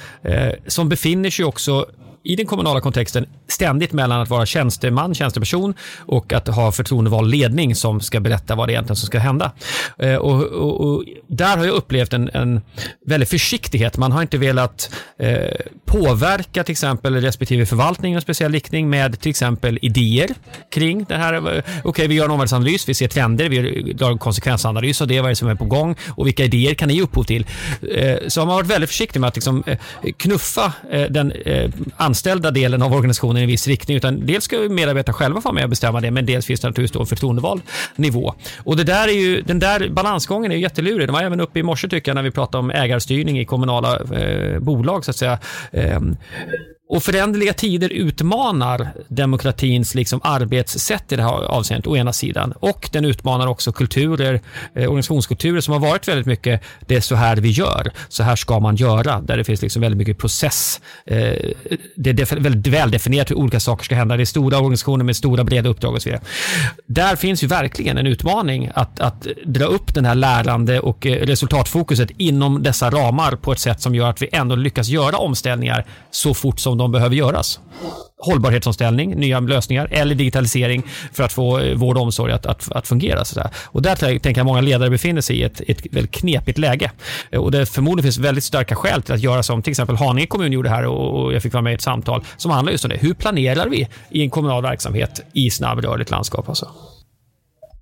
som 0.67 0.89
befinner 0.89 1.31
sig 1.31 1.45
också 1.45 1.87
i 2.25 2.37
den 2.37 2.47
kommunala 2.47 2.81
kontexten 2.81 3.27
ständigt 3.49 3.93
mellan 3.93 4.21
att 4.21 4.29
vara 4.29 4.47
tjänsteman, 4.47 5.15
tjänsteperson 5.15 5.75
och 5.99 6.33
att 6.33 6.49
ha 6.49 6.73
förtroendevald 6.73 7.31
ledning 7.31 7.75
som 7.75 8.01
ska 8.01 8.21
berätta 8.21 8.55
vad 8.55 8.69
det 8.69 8.73
egentligen 8.73 8.97
som 8.97 9.07
ska 9.07 9.19
hända. 9.19 9.53
Eh, 9.99 10.15
och, 10.15 10.43
och, 10.43 10.81
och 10.81 11.05
där 11.29 11.57
har 11.57 11.65
jag 11.65 11.75
upplevt 11.75 12.13
en, 12.13 12.31
en 12.35 12.61
väldig 13.07 13.29
försiktighet. 13.29 13.97
Man 13.97 14.13
har 14.13 14.23
inte 14.23 14.39
velat 14.39 14.91
eh, 15.19 15.37
påverka 15.85 16.65
till 16.65 16.73
exempel 16.73 17.15
respektive 17.15 17.67
förvaltning 17.67 18.13
i 18.13 18.15
en 18.15 18.23
speciell 18.23 18.53
riktning 18.53 18.91
med 18.91 19.21
till 19.21 19.31
exempel 19.31 19.79
idéer 19.83 20.31
kring 20.71 21.05
det 21.05 21.17
här. 21.17 21.35
Eh, 21.35 21.41
okej, 21.41 21.63
okay, 21.85 22.07
vi 22.07 22.15
gör 22.15 22.25
en 22.25 22.31
omvärldsanalys, 22.31 22.89
vi 22.89 22.95
ser 22.95 23.09
trender, 23.09 23.49
vi 23.49 23.93
drar 23.93 24.11
en 24.11 24.19
konsekvensanalys 24.19 25.01
av 25.01 25.09
det, 25.09 25.21
vad 25.21 25.27
är 25.27 25.31
det 25.31 25.37
som 25.37 25.49
är 25.49 25.55
på 25.55 25.65
gång 25.65 25.97
och 26.09 26.27
vilka 26.27 26.45
idéer 26.45 26.75
kan 26.75 26.89
ni 26.89 26.95
ge 26.95 27.03
upphov 27.03 27.25
till? 27.25 27.47
Eh, 27.95 28.17
så 28.29 28.41
har 28.41 28.47
man 28.47 28.57
varit 28.57 28.71
väldigt 28.71 28.91
försiktig 28.91 29.21
med 29.21 29.29
att 29.29 29.37
liksom, 29.37 29.65
eh, 29.67 29.79
knuffa 30.17 30.73
eh, 30.91 31.03
den 31.11 31.33
eh, 31.33 31.71
anställda 32.15 32.51
delen 32.51 32.83
av 32.83 32.93
organisationen 32.93 33.37
i 33.37 33.43
en 33.43 33.49
viss 33.49 33.69
riktning. 33.69 33.97
Utan 33.97 34.27
dels 34.27 34.45
ska 34.45 34.57
medarbetare 34.57 35.13
själva 35.13 35.41
få 35.41 35.53
med 35.53 35.65
och 35.65 35.71
bestämma 35.71 36.01
det, 36.01 36.11
men 36.11 36.27
dels 36.27 36.47
finns 36.47 36.61
det 36.61 36.69
naturligtvis 36.69 36.93
då 36.93 37.01
en 37.01 37.07
förtroendevald 37.07 37.63
nivå. 37.97 38.35
Och 38.65 38.77
det 38.77 38.85
där 38.85 39.09
är 39.09 39.13
ju, 39.13 39.43
den 39.43 39.59
där 39.59 39.89
balansgången 39.89 40.53
är 40.53 40.57
jättelurig. 40.57 41.09
Den 41.09 41.13
var 41.13 41.23
även 41.23 41.41
uppe 41.41 41.59
i 41.59 41.63
morse 41.63 41.89
tycker 41.89 42.11
jag 42.11 42.15
när 42.15 42.23
vi 42.23 42.31
pratade 42.31 42.59
om 42.59 42.71
ägarstyrning 42.71 43.39
i 43.39 43.45
kommunala 43.45 43.99
eh, 43.99 44.59
bolag 44.59 45.05
så 45.05 45.11
att 45.11 45.17
säga. 45.17 45.39
Eh, 45.73 46.01
och 46.95 47.03
föränderliga 47.03 47.53
tider 47.53 47.93
utmanar 47.93 48.89
demokratins 49.09 49.95
liksom 49.95 50.21
arbetssätt 50.25 51.13
i 51.13 51.17
det 51.17 51.23
här 51.23 51.31
avseendet, 51.31 51.87
å 51.87 51.97
ena 51.97 52.13
sidan. 52.13 52.53
Och 52.53 52.89
den 52.93 53.05
utmanar 53.05 53.47
också 53.47 53.73
kulturer, 53.73 54.41
eh, 54.75 54.83
organisationskulturer 54.83 55.61
som 55.61 55.73
har 55.73 55.81
varit 55.81 56.09
väldigt 56.09 56.27
mycket, 56.27 56.63
det 56.87 56.97
är 56.97 57.01
så 57.01 57.15
här 57.15 57.37
vi 57.37 57.51
gör, 57.51 57.93
så 58.09 58.23
här 58.23 58.37
ska 58.37 58.61
man 58.61 58.77
göra, 58.77 59.21
där 59.21 59.37
det 59.37 59.45
finns 59.45 59.63
liksom 59.63 59.83
väldigt 59.83 59.99
mycket 59.99 60.19
process. 60.19 60.81
Eh, 61.07 61.17
det 61.97 62.11
är 62.11 62.41
väldigt 62.41 62.73
väldefinierat 62.73 63.31
hur 63.31 63.37
olika 63.37 63.61
saker 63.61 63.85
ska 63.85 63.95
hända. 63.95 64.17
Det 64.17 64.23
är 64.23 64.25
stora 64.25 64.59
organisationer 64.59 65.05
med 65.05 65.17
stora 65.17 65.45
breda 65.45 65.69
uppdrag 65.69 65.95
och 65.95 66.03
så 66.03 66.09
vidare. 66.09 66.23
Där 66.87 67.17
finns 67.17 67.43
ju 67.43 67.47
verkligen 67.47 67.99
en 67.99 68.07
utmaning 68.07 68.71
att, 68.75 69.01
att 69.01 69.27
dra 69.45 69.65
upp 69.65 69.95
den 69.95 70.05
här 70.05 70.15
lärande 70.15 70.81
och 70.81 71.07
eh, 71.07 71.27
resultatfokuset 71.27 72.11
inom 72.17 72.63
dessa 72.63 72.91
ramar 72.91 73.37
på 73.37 73.53
ett 73.53 73.61
sätt 73.61 73.81
som 73.81 73.95
gör 73.95 74.11
att 74.11 74.23
vi 74.23 74.29
ändå 74.33 74.57
lyckas 74.57 74.89
göra 74.89 75.17
omställningar 75.17 75.85
så 76.11 76.35
fort 76.35 76.61
som 76.61 76.79
de 76.79 76.84
de 76.85 76.93
behöver 76.93 77.17
göras. 77.17 77.61
Hållbarhetsomställning, 78.19 79.11
nya 79.11 79.41
lösningar 79.41 79.89
eller 79.91 80.15
digitalisering 80.15 80.83
för 81.13 81.25
att 81.25 81.33
få 81.33 81.59
eh, 81.59 81.77
vård 81.77 81.97
och 81.97 82.03
omsorg 82.03 82.33
att, 82.33 82.47
att, 82.47 82.73
att 82.73 82.89
fungera. 82.89 83.25
Så 83.25 83.41
där. 83.41 83.51
Och 83.65 83.83
där 83.83 83.97
tänker 83.97 84.37
jag 84.37 84.47
många 84.47 84.61
ledare 84.61 84.91
befinner 84.91 85.21
sig 85.21 85.37
i 85.37 85.43
ett, 85.43 85.61
ett 85.67 85.87
väldigt 85.91 86.15
knepigt 86.15 86.59
läge. 86.59 86.91
Eh, 87.31 87.41
och 87.41 87.51
det 87.51 87.67
förmodligen 87.67 88.03
finns 88.03 88.19
väldigt 88.19 88.45
starka 88.45 88.75
skäl 88.75 89.03
till 89.03 89.15
att 89.15 89.21
göra 89.21 89.43
som 89.43 89.63
till 89.63 89.71
exempel 89.71 89.97
Haninge 89.97 90.27
kommun 90.27 90.53
gjorde 90.53 90.71
här 90.71 90.87
och, 90.87 91.35
jag 91.35 91.43
fick 91.43 91.53
vara 91.53 91.63
med 91.63 91.73
i 91.73 91.75
ett 91.75 91.83
samtal 91.83 92.25
som 92.37 92.51
handlar 92.51 92.73
just 92.73 92.85
om 92.85 92.91
det. 92.91 92.97
Hur 92.97 93.15
planerar 93.15 93.69
vi 93.69 93.89
i 94.11 94.23
en 94.23 94.31
kommunal 94.31 94.63
verksamhet 94.63 95.21
i 95.33 95.51
snabbrörligt 95.51 96.11
landskap? 96.11 96.49
Alltså? 96.49 96.69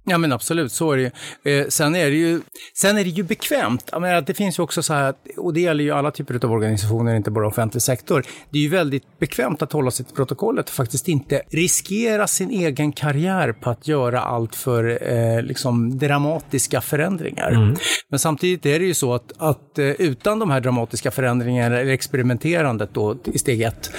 Ja 0.05 0.19
men 0.19 0.33
absolut, 0.33 0.73
så 0.73 0.93
är 0.93 0.97
det 0.97 1.03
ju. 1.03 1.11
Eh, 1.53 1.67
sen, 1.69 1.95
är 1.97 2.11
det 2.11 2.17
ju 2.17 2.41
sen 2.75 2.99
är 2.99 3.05
det 3.05 3.11
ju 3.11 3.23
bekvämt. 3.23 3.89
Jag 3.93 4.03
menar, 4.03 4.21
det 4.21 4.35
finns 4.35 4.59
ju 4.59 4.63
också 4.63 4.83
så 4.83 4.95
här, 4.95 5.15
och 5.37 5.55
det 5.55 5.61
gäller 5.61 5.85
ju 5.85 5.91
alla 5.91 6.11
typer 6.11 6.45
av 6.45 6.53
organisationer, 6.53 7.15
inte 7.15 7.31
bara 7.31 7.47
offentlig 7.47 7.83
sektor. 7.83 8.25
Det 8.51 8.59
är 8.59 8.63
ju 8.63 8.69
väldigt 8.69 9.19
bekvämt 9.19 9.63
att 9.63 9.73
hålla 9.73 9.91
sig 9.91 10.07
till 10.07 10.15
protokollet 10.15 10.69
och 10.69 10.75
faktiskt 10.75 11.09
inte 11.09 11.43
riskera 11.51 12.27
sin 12.27 12.51
egen 12.51 12.93
karriär 12.93 13.53
på 13.53 13.71
att 13.71 13.89
göra 13.89 14.21
allt 14.21 14.55
för 14.55 15.13
eh, 15.13 15.43
liksom 15.43 15.99
dramatiska 15.99 16.81
förändringar. 16.81 17.51
Mm. 17.51 17.77
Men 18.09 18.19
samtidigt 18.19 18.67
är 18.67 18.79
det 18.79 18.85
ju 18.85 18.95
så 18.95 19.15
att, 19.15 19.33
att 19.39 19.79
eh, 19.79 19.87
utan 19.87 20.39
de 20.39 20.51
här 20.51 20.61
dramatiska 20.61 21.11
förändringarna, 21.11 21.81
eller 21.81 21.93
experimenterandet 21.93 22.95
då 22.95 23.17
i 23.25 23.39
steg 23.39 23.63
ett, 23.63 23.91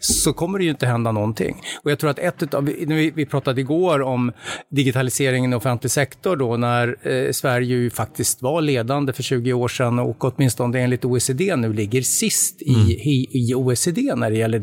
så 0.00 0.32
kommer 0.32 0.58
det 0.58 0.64
ju 0.64 0.70
inte 0.70 0.86
hända 0.86 1.12
någonting. 1.12 1.62
Och 1.84 1.90
jag 1.90 1.98
tror 1.98 2.10
att 2.10 2.18
ett 2.18 2.54
av, 2.54 2.64
vi, 2.64 3.12
vi 3.14 3.26
pratade 3.26 3.60
igår 3.60 4.02
om 4.02 4.32
digitaliseringen 4.70 5.51
i 5.52 5.54
offentlig 5.54 5.90
sektor 5.90 6.36
då 6.36 6.56
när 6.56 6.96
eh, 7.02 7.32
Sverige 7.32 7.76
ju 7.76 7.90
faktiskt 7.90 8.42
var 8.42 8.60
ledande 8.60 9.12
för 9.12 9.22
20 9.22 9.52
år 9.52 9.68
sedan 9.68 9.98
och 9.98 10.24
åtminstone 10.24 10.80
enligt 10.80 11.04
OECD 11.04 11.56
nu 11.56 11.72
ligger 11.72 12.02
sist 12.02 12.62
mm. 12.66 12.80
i, 12.80 12.92
i, 12.92 13.28
i, 13.32 13.54
OECD 13.54 14.14
när 14.14 14.30
det 14.30 14.36
gäller 14.36 14.58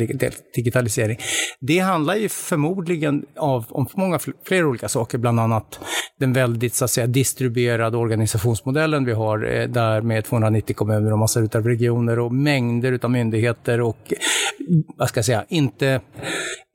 digitalisering. 0.55 1.17
Det 1.59 1.79
handlar 1.79 2.15
ju 2.15 2.29
förmodligen 2.29 3.25
av, 3.37 3.65
om 3.69 3.87
många 3.93 4.19
fler 4.45 4.65
olika 4.65 4.89
saker, 4.89 5.17
bland 5.17 5.39
annat 5.39 5.79
den 6.19 6.33
väldigt 6.33 6.73
så 6.73 6.85
att 6.85 6.91
säga 6.91 7.07
distribuerade 7.07 7.97
organisationsmodellen 7.97 9.05
vi 9.05 9.13
har 9.13 9.55
eh, 9.55 9.67
där 9.67 10.01
med 10.01 10.25
290 10.25 10.75
kommuner 10.75 11.11
och 11.11 11.19
massor 11.19 11.49
av 11.55 11.65
regioner 11.65 12.19
och 12.19 12.33
mängder 12.33 12.99
av 13.01 13.11
myndigheter 13.11 13.81
och 13.81 14.13
vad 14.97 15.09
ska 15.09 15.17
jag 15.17 15.25
säga, 15.25 15.45
inte 15.49 16.01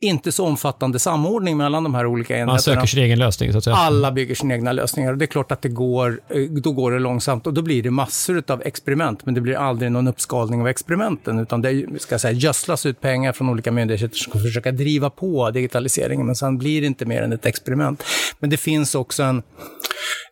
inte 0.04 0.33
så 0.33 0.47
omfattande 0.47 0.99
samordning 0.99 1.56
mellan 1.56 1.85
de 1.85 1.94
här 1.94 2.06
olika 2.06 2.35
enheterna. 2.35 2.52
Man 2.52 2.61
söker 2.61 2.87
sin 2.87 3.02
egen 3.02 3.18
lösning, 3.18 3.52
så 3.52 3.59
att 3.59 3.64
säga. 3.64 3.76
Alla 3.76 4.04
alla 4.05 4.13
bygger 4.13 4.35
sina 4.35 4.55
egna 4.55 4.73
lösningar. 4.73 5.13
Och 5.13 5.19
det 5.19 5.25
är 5.25 5.27
klart 5.27 5.53
att 5.53 5.63
det 5.63 5.69
går, 5.69 6.21
eh, 6.29 6.43
då 6.43 6.73
går 6.73 6.93
det 6.93 6.99
långsamt 6.99 7.47
och 7.47 7.55
då 7.55 7.63
blir 7.63 7.83
det 7.83 7.91
massor 7.91 8.43
av 8.49 8.63
experiment, 8.65 9.27
men 9.27 9.35
det 9.35 9.41
blir 9.41 9.55
aldrig 9.57 9.93
någon 9.93 10.09
uppskalning 10.09 10.61
av 10.61 10.69
experimenten, 10.69 11.39
utan 11.39 11.63
det 11.63 11.87
ska 11.99 12.19
säga, 12.19 12.33
gödslas 12.33 12.87
ut 12.87 13.01
pengar 13.01 13.33
från 13.33 13.49
olika 13.49 13.73
myndigheter 13.73 14.17
som 14.17 14.31
ska 14.31 14.39
försöka 14.39 14.73
driva 14.73 15.11
på 15.11 15.51
digitaliseringen, 15.51 16.27
men 16.27 16.37
sen 16.37 16.59
blir 16.59 16.81
det 16.81 16.87
inte 16.87 17.07
mer 17.07 17.23
än 17.23 17.33
ett 17.33 17.47
experiment. 17.47 18.05
Men 18.41 18.51
det 18.51 18.57
finns 18.57 18.95
också 18.95 19.23
en 19.23 19.37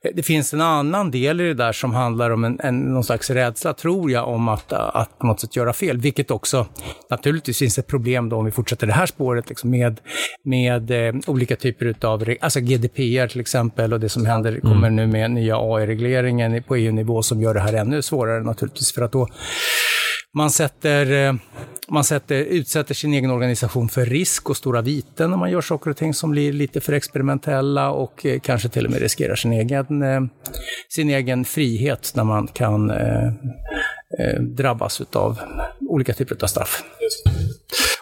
eh, 0.05 0.11
det 0.15 0.23
finns 0.23 0.55
en 0.55 0.61
annan 0.61 1.11
del 1.11 1.41
i 1.41 1.45
det 1.45 1.55
där 1.55 1.73
som 1.73 1.95
handlar 1.95 2.31
om 2.31 2.45
en, 2.45 2.61
en, 2.63 2.81
någon 2.81 3.05
slags 3.05 3.31
rädsla, 3.31 3.75
tror 3.75 4.11
jag, 4.11 4.29
om 4.29 4.49
att, 4.49 4.73
att 4.73 5.19
på 5.19 5.27
något 5.27 5.41
sätt 5.41 5.57
göra 5.57 5.73
fel. 5.73 5.99
Vilket 5.99 6.31
också, 6.31 6.67
naturligtvis 7.11 7.59
finns 7.59 7.79
ett 7.79 7.87
problem 7.87 8.29
då 8.29 8.37
om 8.37 8.45
vi 8.45 8.51
fortsätter 8.51 8.87
det 8.87 8.93
här 8.93 9.07
spåret 9.07 9.49
liksom 9.49 9.71
med, 9.71 10.01
med 10.45 10.91
eh, 10.91 11.15
olika 11.27 11.57
typer 11.57 11.95
av, 12.01 12.35
alltså 12.41 12.61
GDPR 12.61 13.27
till 13.27 13.41
exempel 13.41 13.62
och 13.71 14.01
det 14.01 14.09
som 14.09 14.27
händer, 14.27 14.51
mm. 14.51 14.61
kommer 14.61 14.91
nu 14.91 15.07
med 15.07 15.31
nya 15.31 15.57
AI-regleringen 15.57 16.63
på 16.63 16.77
EU-nivå 16.77 17.23
som 17.23 17.43
gör 17.43 17.55
det 17.55 17.61
här 17.61 17.73
ännu 17.73 18.03
svårare 18.03 18.43
naturligtvis. 18.43 18.93
För 18.93 19.03
att 19.03 19.13
då 19.13 19.29
man, 20.35 20.51
sätter, 20.51 21.27
eh, 21.27 21.35
man 21.89 22.05
sätter, 22.05 22.35
utsätter 22.35 22.95
sin 22.95 23.15
egen 23.15 23.31
organisation 23.31 23.89
för 23.89 24.07
risk 24.07 24.51
och 24.51 24.57
stora 24.57 24.81
viten 24.83 25.31
när 25.31 25.37
man 25.37 25.51
gör 25.51 25.61
saker 25.61 25.91
och 25.91 25.97
ting 25.97 26.15
som 26.15 26.31
blir 26.31 26.53
lite 26.53 26.81
för 26.81 26.93
experimentella 26.93 27.91
och 27.91 28.27
eh, 28.27 28.41
kanske 28.41 28.69
till 28.69 28.87
och 28.87 28.93
med 28.93 29.01
riskerar 29.01 29.35
sin 29.35 29.53
egen, 29.53 30.03
eh, 30.03 30.21
sin 30.89 31.11
egen 31.11 31.45
frihet 31.45 32.13
när 32.15 32.25
man 32.25 32.47
kan 32.47 32.93
Eh, 34.19 34.41
drabbas 34.41 35.03
av 35.13 35.39
olika 35.89 36.13
typer 36.13 36.37
av 36.43 36.47
straff. 36.47 36.83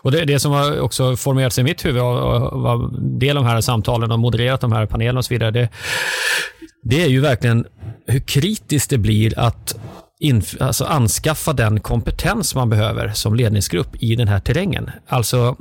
Och 0.03 0.13
det, 0.13 0.25
det 0.25 0.41
som 0.41 0.53
har 0.53 0.81
också 0.81 1.17
formerats 1.17 1.59
i 1.59 1.63
mitt 1.63 1.85
huvud 1.85 2.03
av, 2.03 2.63
var 2.63 3.01
del 3.19 3.37
av 3.37 3.45
de 3.45 3.51
här 3.51 3.61
samtalen 3.61 4.13
och 4.13 4.19
modererat 4.19 4.61
de 4.61 4.73
här 4.73 4.87
panelerna 4.87 5.19
och 5.19 5.25
så 5.25 5.35
vidare, 5.35 5.51
det, 5.51 5.69
det 6.83 7.03
är 7.03 7.09
ju 7.09 7.21
verkligen 7.21 7.67
hur 8.07 8.21
kritiskt 8.21 8.91
det 8.91 8.99
blir 8.99 9.39
att 9.39 9.77
alltså 10.61 10.85
anskaffa 10.85 11.53
den 11.53 11.81
kompetens 11.81 12.55
man 12.55 12.71
behöver 12.71 13.09
som 13.09 13.35
ledningsgrupp 13.35 14.03
i 14.03 14.17
den 14.17 14.29
här 14.29 14.41
terrängen. 14.41 14.91
Alltså 15.09 15.57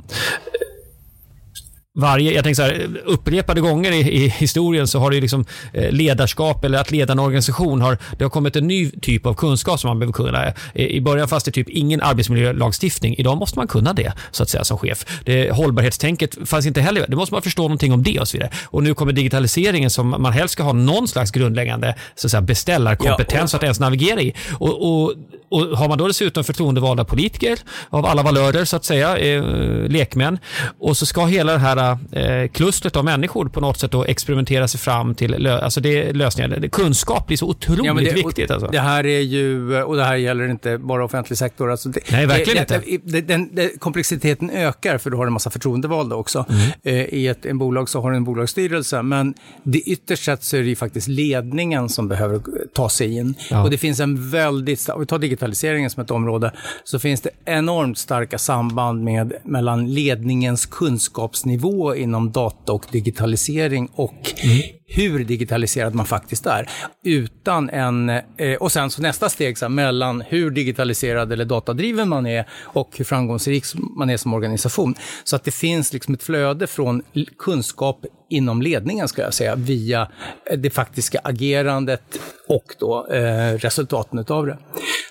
varje, 1.94 2.32
jag 2.32 2.44
tänker 2.44 2.54
så 2.54 2.62
här, 2.62 3.00
upprepade 3.04 3.60
gånger 3.60 3.92
i, 3.92 4.24
i, 4.24 4.28
historien 4.28 4.88
så 4.88 4.98
har 4.98 5.10
det 5.10 5.20
liksom 5.20 5.44
eh, 5.72 5.92
ledarskap 5.92 6.64
eller 6.64 6.78
att 6.78 6.90
leda 6.90 7.12
en 7.12 7.18
organisation 7.18 7.80
har, 7.80 7.98
det 8.18 8.24
har 8.24 8.30
kommit 8.30 8.56
en 8.56 8.66
ny 8.66 8.90
typ 8.90 9.26
av 9.26 9.34
kunskap 9.34 9.80
som 9.80 9.88
man 9.88 9.98
behöver 9.98 10.12
kunna. 10.12 10.52
I 10.74 11.00
början 11.00 11.28
fanns 11.28 11.44
det 11.44 11.50
typ 11.50 11.68
ingen 11.68 12.00
arbetsmiljölagstiftning. 12.00 13.14
Idag 13.18 13.38
måste 13.38 13.58
man 13.58 13.68
kunna 13.68 13.92
det 13.92 14.12
så 14.30 14.42
att 14.42 14.48
säga 14.48 14.64
som 14.64 14.78
chef. 14.78 15.04
Det, 15.24 15.50
hållbarhetstänket 15.50 16.48
fanns 16.48 16.66
inte 16.66 16.80
heller. 16.80 17.04
Det 17.08 17.16
måste 17.16 17.34
man 17.34 17.42
förstå 17.42 17.62
någonting 17.62 17.92
om 17.92 18.02
det 18.02 18.20
och 18.20 18.28
så 18.28 18.36
vidare. 18.36 18.50
Och 18.64 18.82
nu 18.82 18.94
kommer 18.94 19.12
digitaliseringen 19.12 19.90
som 19.90 20.08
man 20.08 20.32
helst 20.32 20.52
ska 20.52 20.62
ha 20.62 20.72
någon 20.72 21.08
slags 21.08 21.30
grundläggande 21.30 21.94
så 22.14 22.26
att 22.26 22.30
säga, 22.30 22.40
beställarkompetens 22.40 23.52
ja, 23.52 23.56
och... 23.56 23.60
att 23.60 23.62
ens 23.62 23.80
navigera 23.80 24.20
i. 24.20 24.34
Och, 24.52 25.02
och, 25.02 25.14
och 25.50 25.60
har 25.60 25.88
man 25.88 25.98
då 25.98 26.06
dessutom 26.06 26.44
förtroendevalda 26.44 27.04
politiker 27.04 27.58
av 27.90 28.06
alla 28.06 28.22
valörer 28.22 28.64
så 28.64 28.76
att 28.76 28.84
säga, 28.84 29.18
eh, 29.18 29.42
lekmän 29.88 30.38
och 30.78 30.96
så 30.96 31.06
ska 31.06 31.26
hela 31.26 31.52
det 31.52 31.58
här 31.58 31.98
eh, 32.12 32.48
klustret 32.48 32.96
av 32.96 33.04
människor 33.04 33.48
på 33.48 33.60
något 33.60 33.78
sätt 33.78 33.90
då 33.90 34.04
experimentera 34.04 34.68
sig 34.68 34.80
fram 34.80 35.14
till 35.14 35.46
alltså 35.46 35.80
det, 35.80 36.12
lösningar. 36.12 36.68
Kunskap 36.68 37.26
blir 37.26 37.36
så 37.36 37.46
otroligt 37.46 37.84
ja, 37.84 37.94
det, 37.94 38.12
viktigt. 38.12 38.50
Alltså. 38.50 38.68
Det 38.72 38.80
här 38.80 39.06
är 39.06 39.20
ju, 39.20 39.82
och 39.82 39.96
det 39.96 40.04
här 40.04 40.16
gäller 40.16 40.48
inte 40.48 40.78
bara 40.78 41.04
offentlig 41.04 41.38
sektor. 41.38 41.70
Alltså 41.70 41.88
det, 41.88 42.00
Nej, 42.12 42.26
verkligen 42.26 42.64
det, 42.68 42.90
inte. 42.90 43.20
Den, 43.20 43.54
den, 43.54 43.70
komplexiteten 43.78 44.50
ökar 44.50 44.98
för 44.98 45.10
du 45.10 45.16
har 45.16 45.26
en 45.26 45.32
massa 45.32 45.50
förtroendevalda 45.50 46.16
också. 46.16 46.46
Mm. 46.48 46.70
Eh, 46.82 47.14
I 47.14 47.26
ett 47.26 47.46
en 47.46 47.58
bolag 47.58 47.88
så 47.88 48.00
har 48.00 48.10
du 48.10 48.16
en 48.16 48.24
bolagsstyrelse, 48.24 49.02
men 49.02 49.34
det 49.62 49.78
ytterst 49.78 50.24
sett 50.24 50.44
så 50.44 50.56
är 50.56 50.60
det 50.60 50.68
ju 50.68 50.76
faktiskt 50.76 51.08
ledningen 51.08 51.88
som 51.88 52.08
behöver 52.08 52.40
ta 52.74 52.88
sig 52.88 53.16
in. 53.16 53.34
Ja. 53.50 53.62
Och 53.62 53.70
det 53.70 53.78
finns 53.78 54.00
en 54.00 54.30
väldigt, 54.30 54.88
vi 54.98 55.06
tar 55.06 55.18
digitaliseringen 55.40 55.90
som 55.90 56.02
ett 56.02 56.10
område, 56.10 56.52
så 56.84 56.98
finns 56.98 57.20
det 57.20 57.30
enormt 57.44 57.98
starka 57.98 58.38
samband 58.38 59.04
med, 59.04 59.32
mellan 59.44 59.94
ledningens 59.94 60.66
kunskapsnivå 60.66 61.94
inom 61.94 62.32
data 62.32 62.72
och 62.72 62.86
digitalisering 62.92 63.88
och 63.94 64.34
mm 64.42 64.62
hur 64.92 65.24
digitaliserad 65.24 65.94
man 65.94 66.06
faktiskt 66.06 66.46
är. 66.46 66.68
Utan 67.04 67.70
en, 67.70 68.08
eh, 68.08 68.54
och 68.60 68.72
sen 68.72 68.90
så 68.90 69.02
nästa 69.02 69.28
steg 69.28 69.58
så 69.58 69.64
här, 69.64 69.70
mellan 69.70 70.20
hur 70.20 70.50
digitaliserad 70.50 71.32
eller 71.32 71.44
datadriven 71.44 72.08
man 72.08 72.26
är 72.26 72.44
och 72.52 72.90
hur 72.96 73.04
framgångsrik 73.04 73.64
man 73.74 74.10
är 74.10 74.16
som 74.16 74.34
organisation. 74.34 74.94
Så 75.24 75.36
att 75.36 75.44
det 75.44 75.50
finns 75.50 75.92
liksom 75.92 76.14
ett 76.14 76.22
flöde 76.22 76.66
från 76.66 77.02
kunskap 77.38 78.04
inom 78.30 78.62
ledningen, 78.62 79.08
ska 79.08 79.22
jag 79.22 79.34
säga, 79.34 79.54
via 79.56 80.08
eh, 80.50 80.58
det 80.58 80.70
faktiska 80.70 81.20
agerandet 81.24 82.02
och 82.48 82.74
då 82.78 83.06
eh, 83.06 83.54
resultaten 83.54 84.24
av 84.28 84.46
det. 84.46 84.58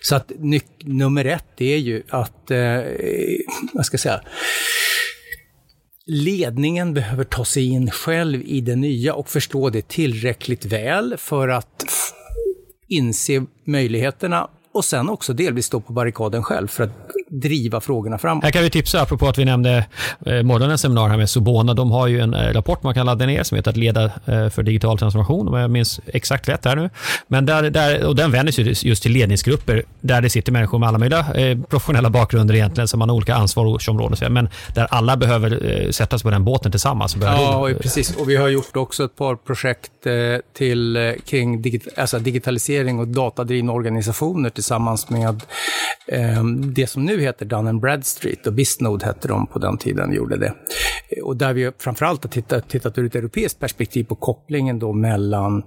Så 0.02 0.16
att 0.16 0.32
nummer 0.84 1.26
ett 1.26 1.62
är 1.62 1.78
ju 1.78 2.04
att, 2.10 2.52
eh, 2.52 2.60
vad 3.74 3.86
ska 3.86 3.96
jag 3.96 4.00
säga, 4.00 4.22
ledningen 6.10 6.94
behöver 6.94 7.24
ta 7.24 7.46
sig 7.46 7.66
in 7.66 7.92
själv 7.92 8.42
i 8.46 8.62
det 8.62 8.76
nya 8.76 9.14
och 9.14 9.30
förstå 9.30 9.70
det 9.70 9.88
tillräckligt 9.88 10.66
väl 10.66 11.16
för 11.18 11.48
att 11.48 11.86
inse 12.88 13.46
möjligheterna 13.64 14.50
och 14.72 14.86
sen 14.86 15.10
också 15.10 15.34
delvis 15.34 15.66
stå 15.66 15.80
på 15.80 15.94
barrikaden 15.94 16.44
själv 16.44 16.68
för 16.68 16.84
att 16.84 16.92
driva 17.30 17.82
frågorna 17.82 18.18
framåt. 18.18 18.44
Här 18.44 18.52
kan 18.52 18.64
vi 18.64 18.70
tipsa, 18.70 19.02
apropå 19.02 19.28
att 19.28 19.38
vi 19.38 19.46
nämnde 19.46 19.86
eh, 20.26 20.44
morgonens 20.44 20.82
seminarium 20.82 21.12
här 21.12 21.18
med 21.18 21.30
Sobona. 21.30 21.74
De 21.74 21.92
har 21.92 22.08
ju 22.08 22.20
en 22.20 22.34
eh, 22.34 22.54
rapport 22.54 22.84
man 22.84 22.94
kan 22.94 23.06
ladda 23.06 23.26
ner 23.26 23.44
som 23.44 23.56
heter 23.56 23.72
att 23.72 23.78
leda 23.78 24.04
eh, 24.04 24.50
för 24.50 24.64
digital 24.64 24.98
transformation, 24.98 25.48
om 25.48 25.54
jag 25.54 25.72
minns 25.72 26.00
exakt 26.06 26.50
rätt 26.50 26.66
här 26.66 26.76
nu. 26.76 26.90
Men 27.28 27.46
där, 27.46 27.70
där, 27.70 28.06
och 28.06 28.16
den 28.16 28.32
vänder 28.32 28.52
sig 28.52 28.88
just 28.88 29.04
till 29.04 29.12
ledningsgrupper 29.12 29.84
där 30.02 30.22
det 30.22 30.30
sitter 30.30 30.52
människor 30.52 30.80
med 30.80 30.90
alla 30.90 30.98
möjliga 30.98 31.26
professionella 31.70 32.10
bakgrunder 32.10 32.56
egentligen, 32.56 32.88
som 32.88 33.02
har 33.02 33.12
olika 33.12 33.36
ansvarsområden, 33.36 34.34
men 34.34 34.50
där 34.76 34.88
alla 34.92 35.18
behöver 35.18 35.82
eh, 35.86 35.90
sättas 35.90 36.24
på 36.24 36.30
den 36.30 36.44
båten 36.44 36.72
tillsammans. 36.72 37.16
Och 37.16 37.24
ja, 37.24 37.58
och 37.58 37.80
precis. 37.82 38.16
Och 38.16 38.30
vi 38.30 38.36
har 38.36 38.48
gjort 38.48 38.76
också 38.76 39.04
ett 39.04 39.16
par 39.16 39.36
projekt 39.36 39.92
till, 40.58 41.14
kring 41.26 41.62
digit 41.62 41.88
alltså 41.98 42.20
digitalisering 42.20 43.00
och 43.00 43.08
datadrivna 43.08 43.72
organisationer 43.72 44.50
tillsammans 44.60 45.10
med 45.10 45.44
eh, 46.08 46.44
det 46.76 46.88
som 46.88 47.06
nu 47.06 47.22
heter 47.22 47.46
Dun 47.46 47.80
Bradstreet 47.80 48.48
och 48.48 48.54
Bisnode 48.54 49.06
hette 49.06 49.28
de 49.28 49.48
på 49.48 49.60
den 49.60 49.78
tiden, 49.78 50.14
gjorde 50.14 50.38
det. 50.38 50.54
Och 51.24 51.38
där 51.38 51.54
vi 51.54 51.72
framförallt 51.80 52.24
har 52.24 52.32
tittat, 52.32 52.70
tittat 52.70 52.98
ur 52.98 53.06
ett 53.06 53.16
europeiskt 53.16 53.60
perspektiv 53.60 54.04
på 54.04 54.16
kopplingen 54.16 54.80
då 54.80 54.94
mellan 54.94 55.64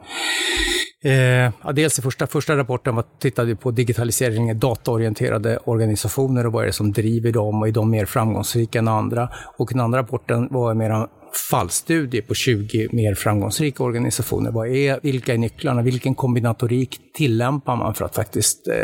Eh, 1.05 1.53
ja, 1.65 1.73
dels 1.73 1.99
i 1.99 2.03
första, 2.03 2.27
första 2.27 2.57
rapporten 2.57 2.95
var, 2.95 3.05
tittade 3.19 3.49
vi 3.49 3.55
på 3.55 3.71
digitalisering 3.71 4.51
i 4.51 4.55
dataorienterade 4.55 5.59
organisationer 5.65 6.47
och 6.47 6.53
vad 6.53 6.63
är 6.63 6.67
det 6.67 6.73
som 6.73 6.93
driver 6.93 7.33
dem 7.33 7.63
och 7.63 7.69
är 7.69 7.73
de 7.73 7.91
mer 7.91 8.05
framgångsrika 8.05 8.79
än 8.79 8.89
andra. 8.89 9.29
Och 9.57 9.69
den 9.73 9.81
andra 9.81 9.99
rapporten 9.99 10.49
var 10.51 10.75
mer 10.75 11.07
fallstudie 11.51 12.23
på 12.23 12.35
20 12.35 12.89
mer 12.93 13.15
framgångsrika 13.15 13.83
organisationer. 13.83 14.51
Vad 14.51 14.69
är, 14.69 15.01
vilka 15.03 15.35
är 15.35 15.39
nycklarna? 15.39 15.83
Vilken 15.83 16.15
kombinatorik 16.15 17.01
tillämpar 17.15 17.77
man 17.77 17.95
för 17.95 18.05
att 18.05 18.15
faktiskt 18.15 18.69
eh, 18.69 18.75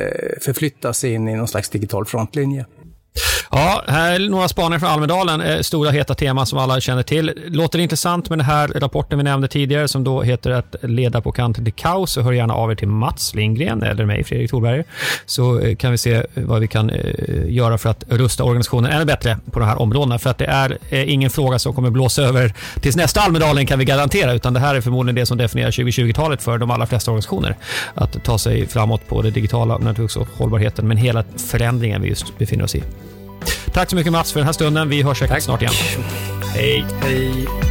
förflytta 0.40 0.92
sig 0.92 1.12
in 1.12 1.28
i 1.28 1.34
någon 1.34 1.48
slags 1.48 1.68
digital 1.70 2.04
frontlinje? 2.04 2.66
Ja, 3.50 3.82
här 3.88 4.14
är 4.14 4.28
några 4.28 4.48
spaningar 4.48 4.78
från 4.78 4.88
Almedalen. 4.88 5.40
Eh, 5.40 5.60
stora 5.60 5.90
heta 5.90 6.14
teman 6.14 6.46
som 6.46 6.58
alla 6.58 6.80
känner 6.80 7.02
till. 7.02 7.32
Låter 7.46 7.78
det 7.78 7.82
intressant 7.82 8.28
med 8.30 8.38
den 8.38 8.46
här 8.46 8.68
rapporten 8.68 9.18
vi 9.18 9.24
nämnde 9.24 9.48
tidigare 9.48 9.88
som 9.88 10.04
då 10.04 10.22
heter 10.22 10.50
att 10.50 10.76
leda 10.82 11.20
på 11.20 11.32
kanten 11.32 11.64
till 11.64 11.74
kaos 11.74 12.12
så 12.12 12.22
hör 12.22 12.32
gärna 12.32 12.54
av 12.54 12.70
er 12.70 12.74
till 12.74 12.88
Mats 12.88 13.34
Lindgren 13.34 13.82
eller 13.82 14.04
mig, 14.04 14.24
Fredrik 14.24 14.50
Thorberg, 14.50 14.84
Så 15.26 15.60
eh, 15.60 15.76
kan 15.76 15.90
vi 15.90 15.98
se 15.98 16.14
eh, 16.14 16.22
vad 16.34 16.60
vi 16.60 16.68
kan 16.68 16.90
göra 17.46 17.78
för 17.78 17.90
att 17.90 18.04
rusta 18.08 18.44
organisationen 18.44 18.92
ännu 18.92 19.04
bättre 19.04 19.38
på 19.50 19.60
de 19.60 19.66
här 19.66 19.82
områdena. 19.82 20.18
För 20.18 20.30
att 20.30 20.38
det 20.38 20.44
är 20.44 20.78
ingen 20.90 21.30
fråga 21.30 21.58
som 21.58 21.74
kommer 21.74 21.90
blåsa 21.90 22.22
över 22.22 22.54
tills 22.80 22.96
nästa 22.96 23.20
Almedalen 23.20 23.66
kan 23.66 23.78
vi 23.78 23.84
garantera, 23.84 24.32
utan 24.32 24.54
det 24.54 24.60
här 24.60 24.74
är 24.74 24.80
förmodligen 24.80 25.14
det 25.14 25.26
som 25.26 25.38
definierar 25.38 25.70
2020-talet 25.70 26.42
för 26.42 26.58
de 26.58 26.70
allra 26.70 26.86
flesta 26.86 27.10
organisationer. 27.10 27.56
Att 27.94 28.24
ta 28.24 28.38
sig 28.38 28.66
framåt 28.66 29.08
på 29.08 29.22
det 29.22 29.30
digitala 29.30 29.74
och 29.74 29.82
naturligtvis 29.82 30.28
hållbarheten, 30.38 30.88
men 30.88 30.96
hela 30.96 31.24
förändringen 31.50 32.02
vi 32.02 32.08
just 32.08 32.38
befinner 32.38 32.64
oss 32.64 32.74
i. 32.74 32.82
Tack 33.72 33.90
så 33.90 33.96
mycket 33.96 34.12
Mats 34.12 34.32
för 34.32 34.40
den 34.40 34.46
här 34.46 34.52
stunden. 34.52 34.88
Vi 34.88 35.02
hörs 35.02 35.18
säkert 35.18 35.34
Tack. 35.34 35.42
snart 35.42 35.62
igen. 35.62 35.74
Hej. 36.54 36.84
Hej. 37.02 37.67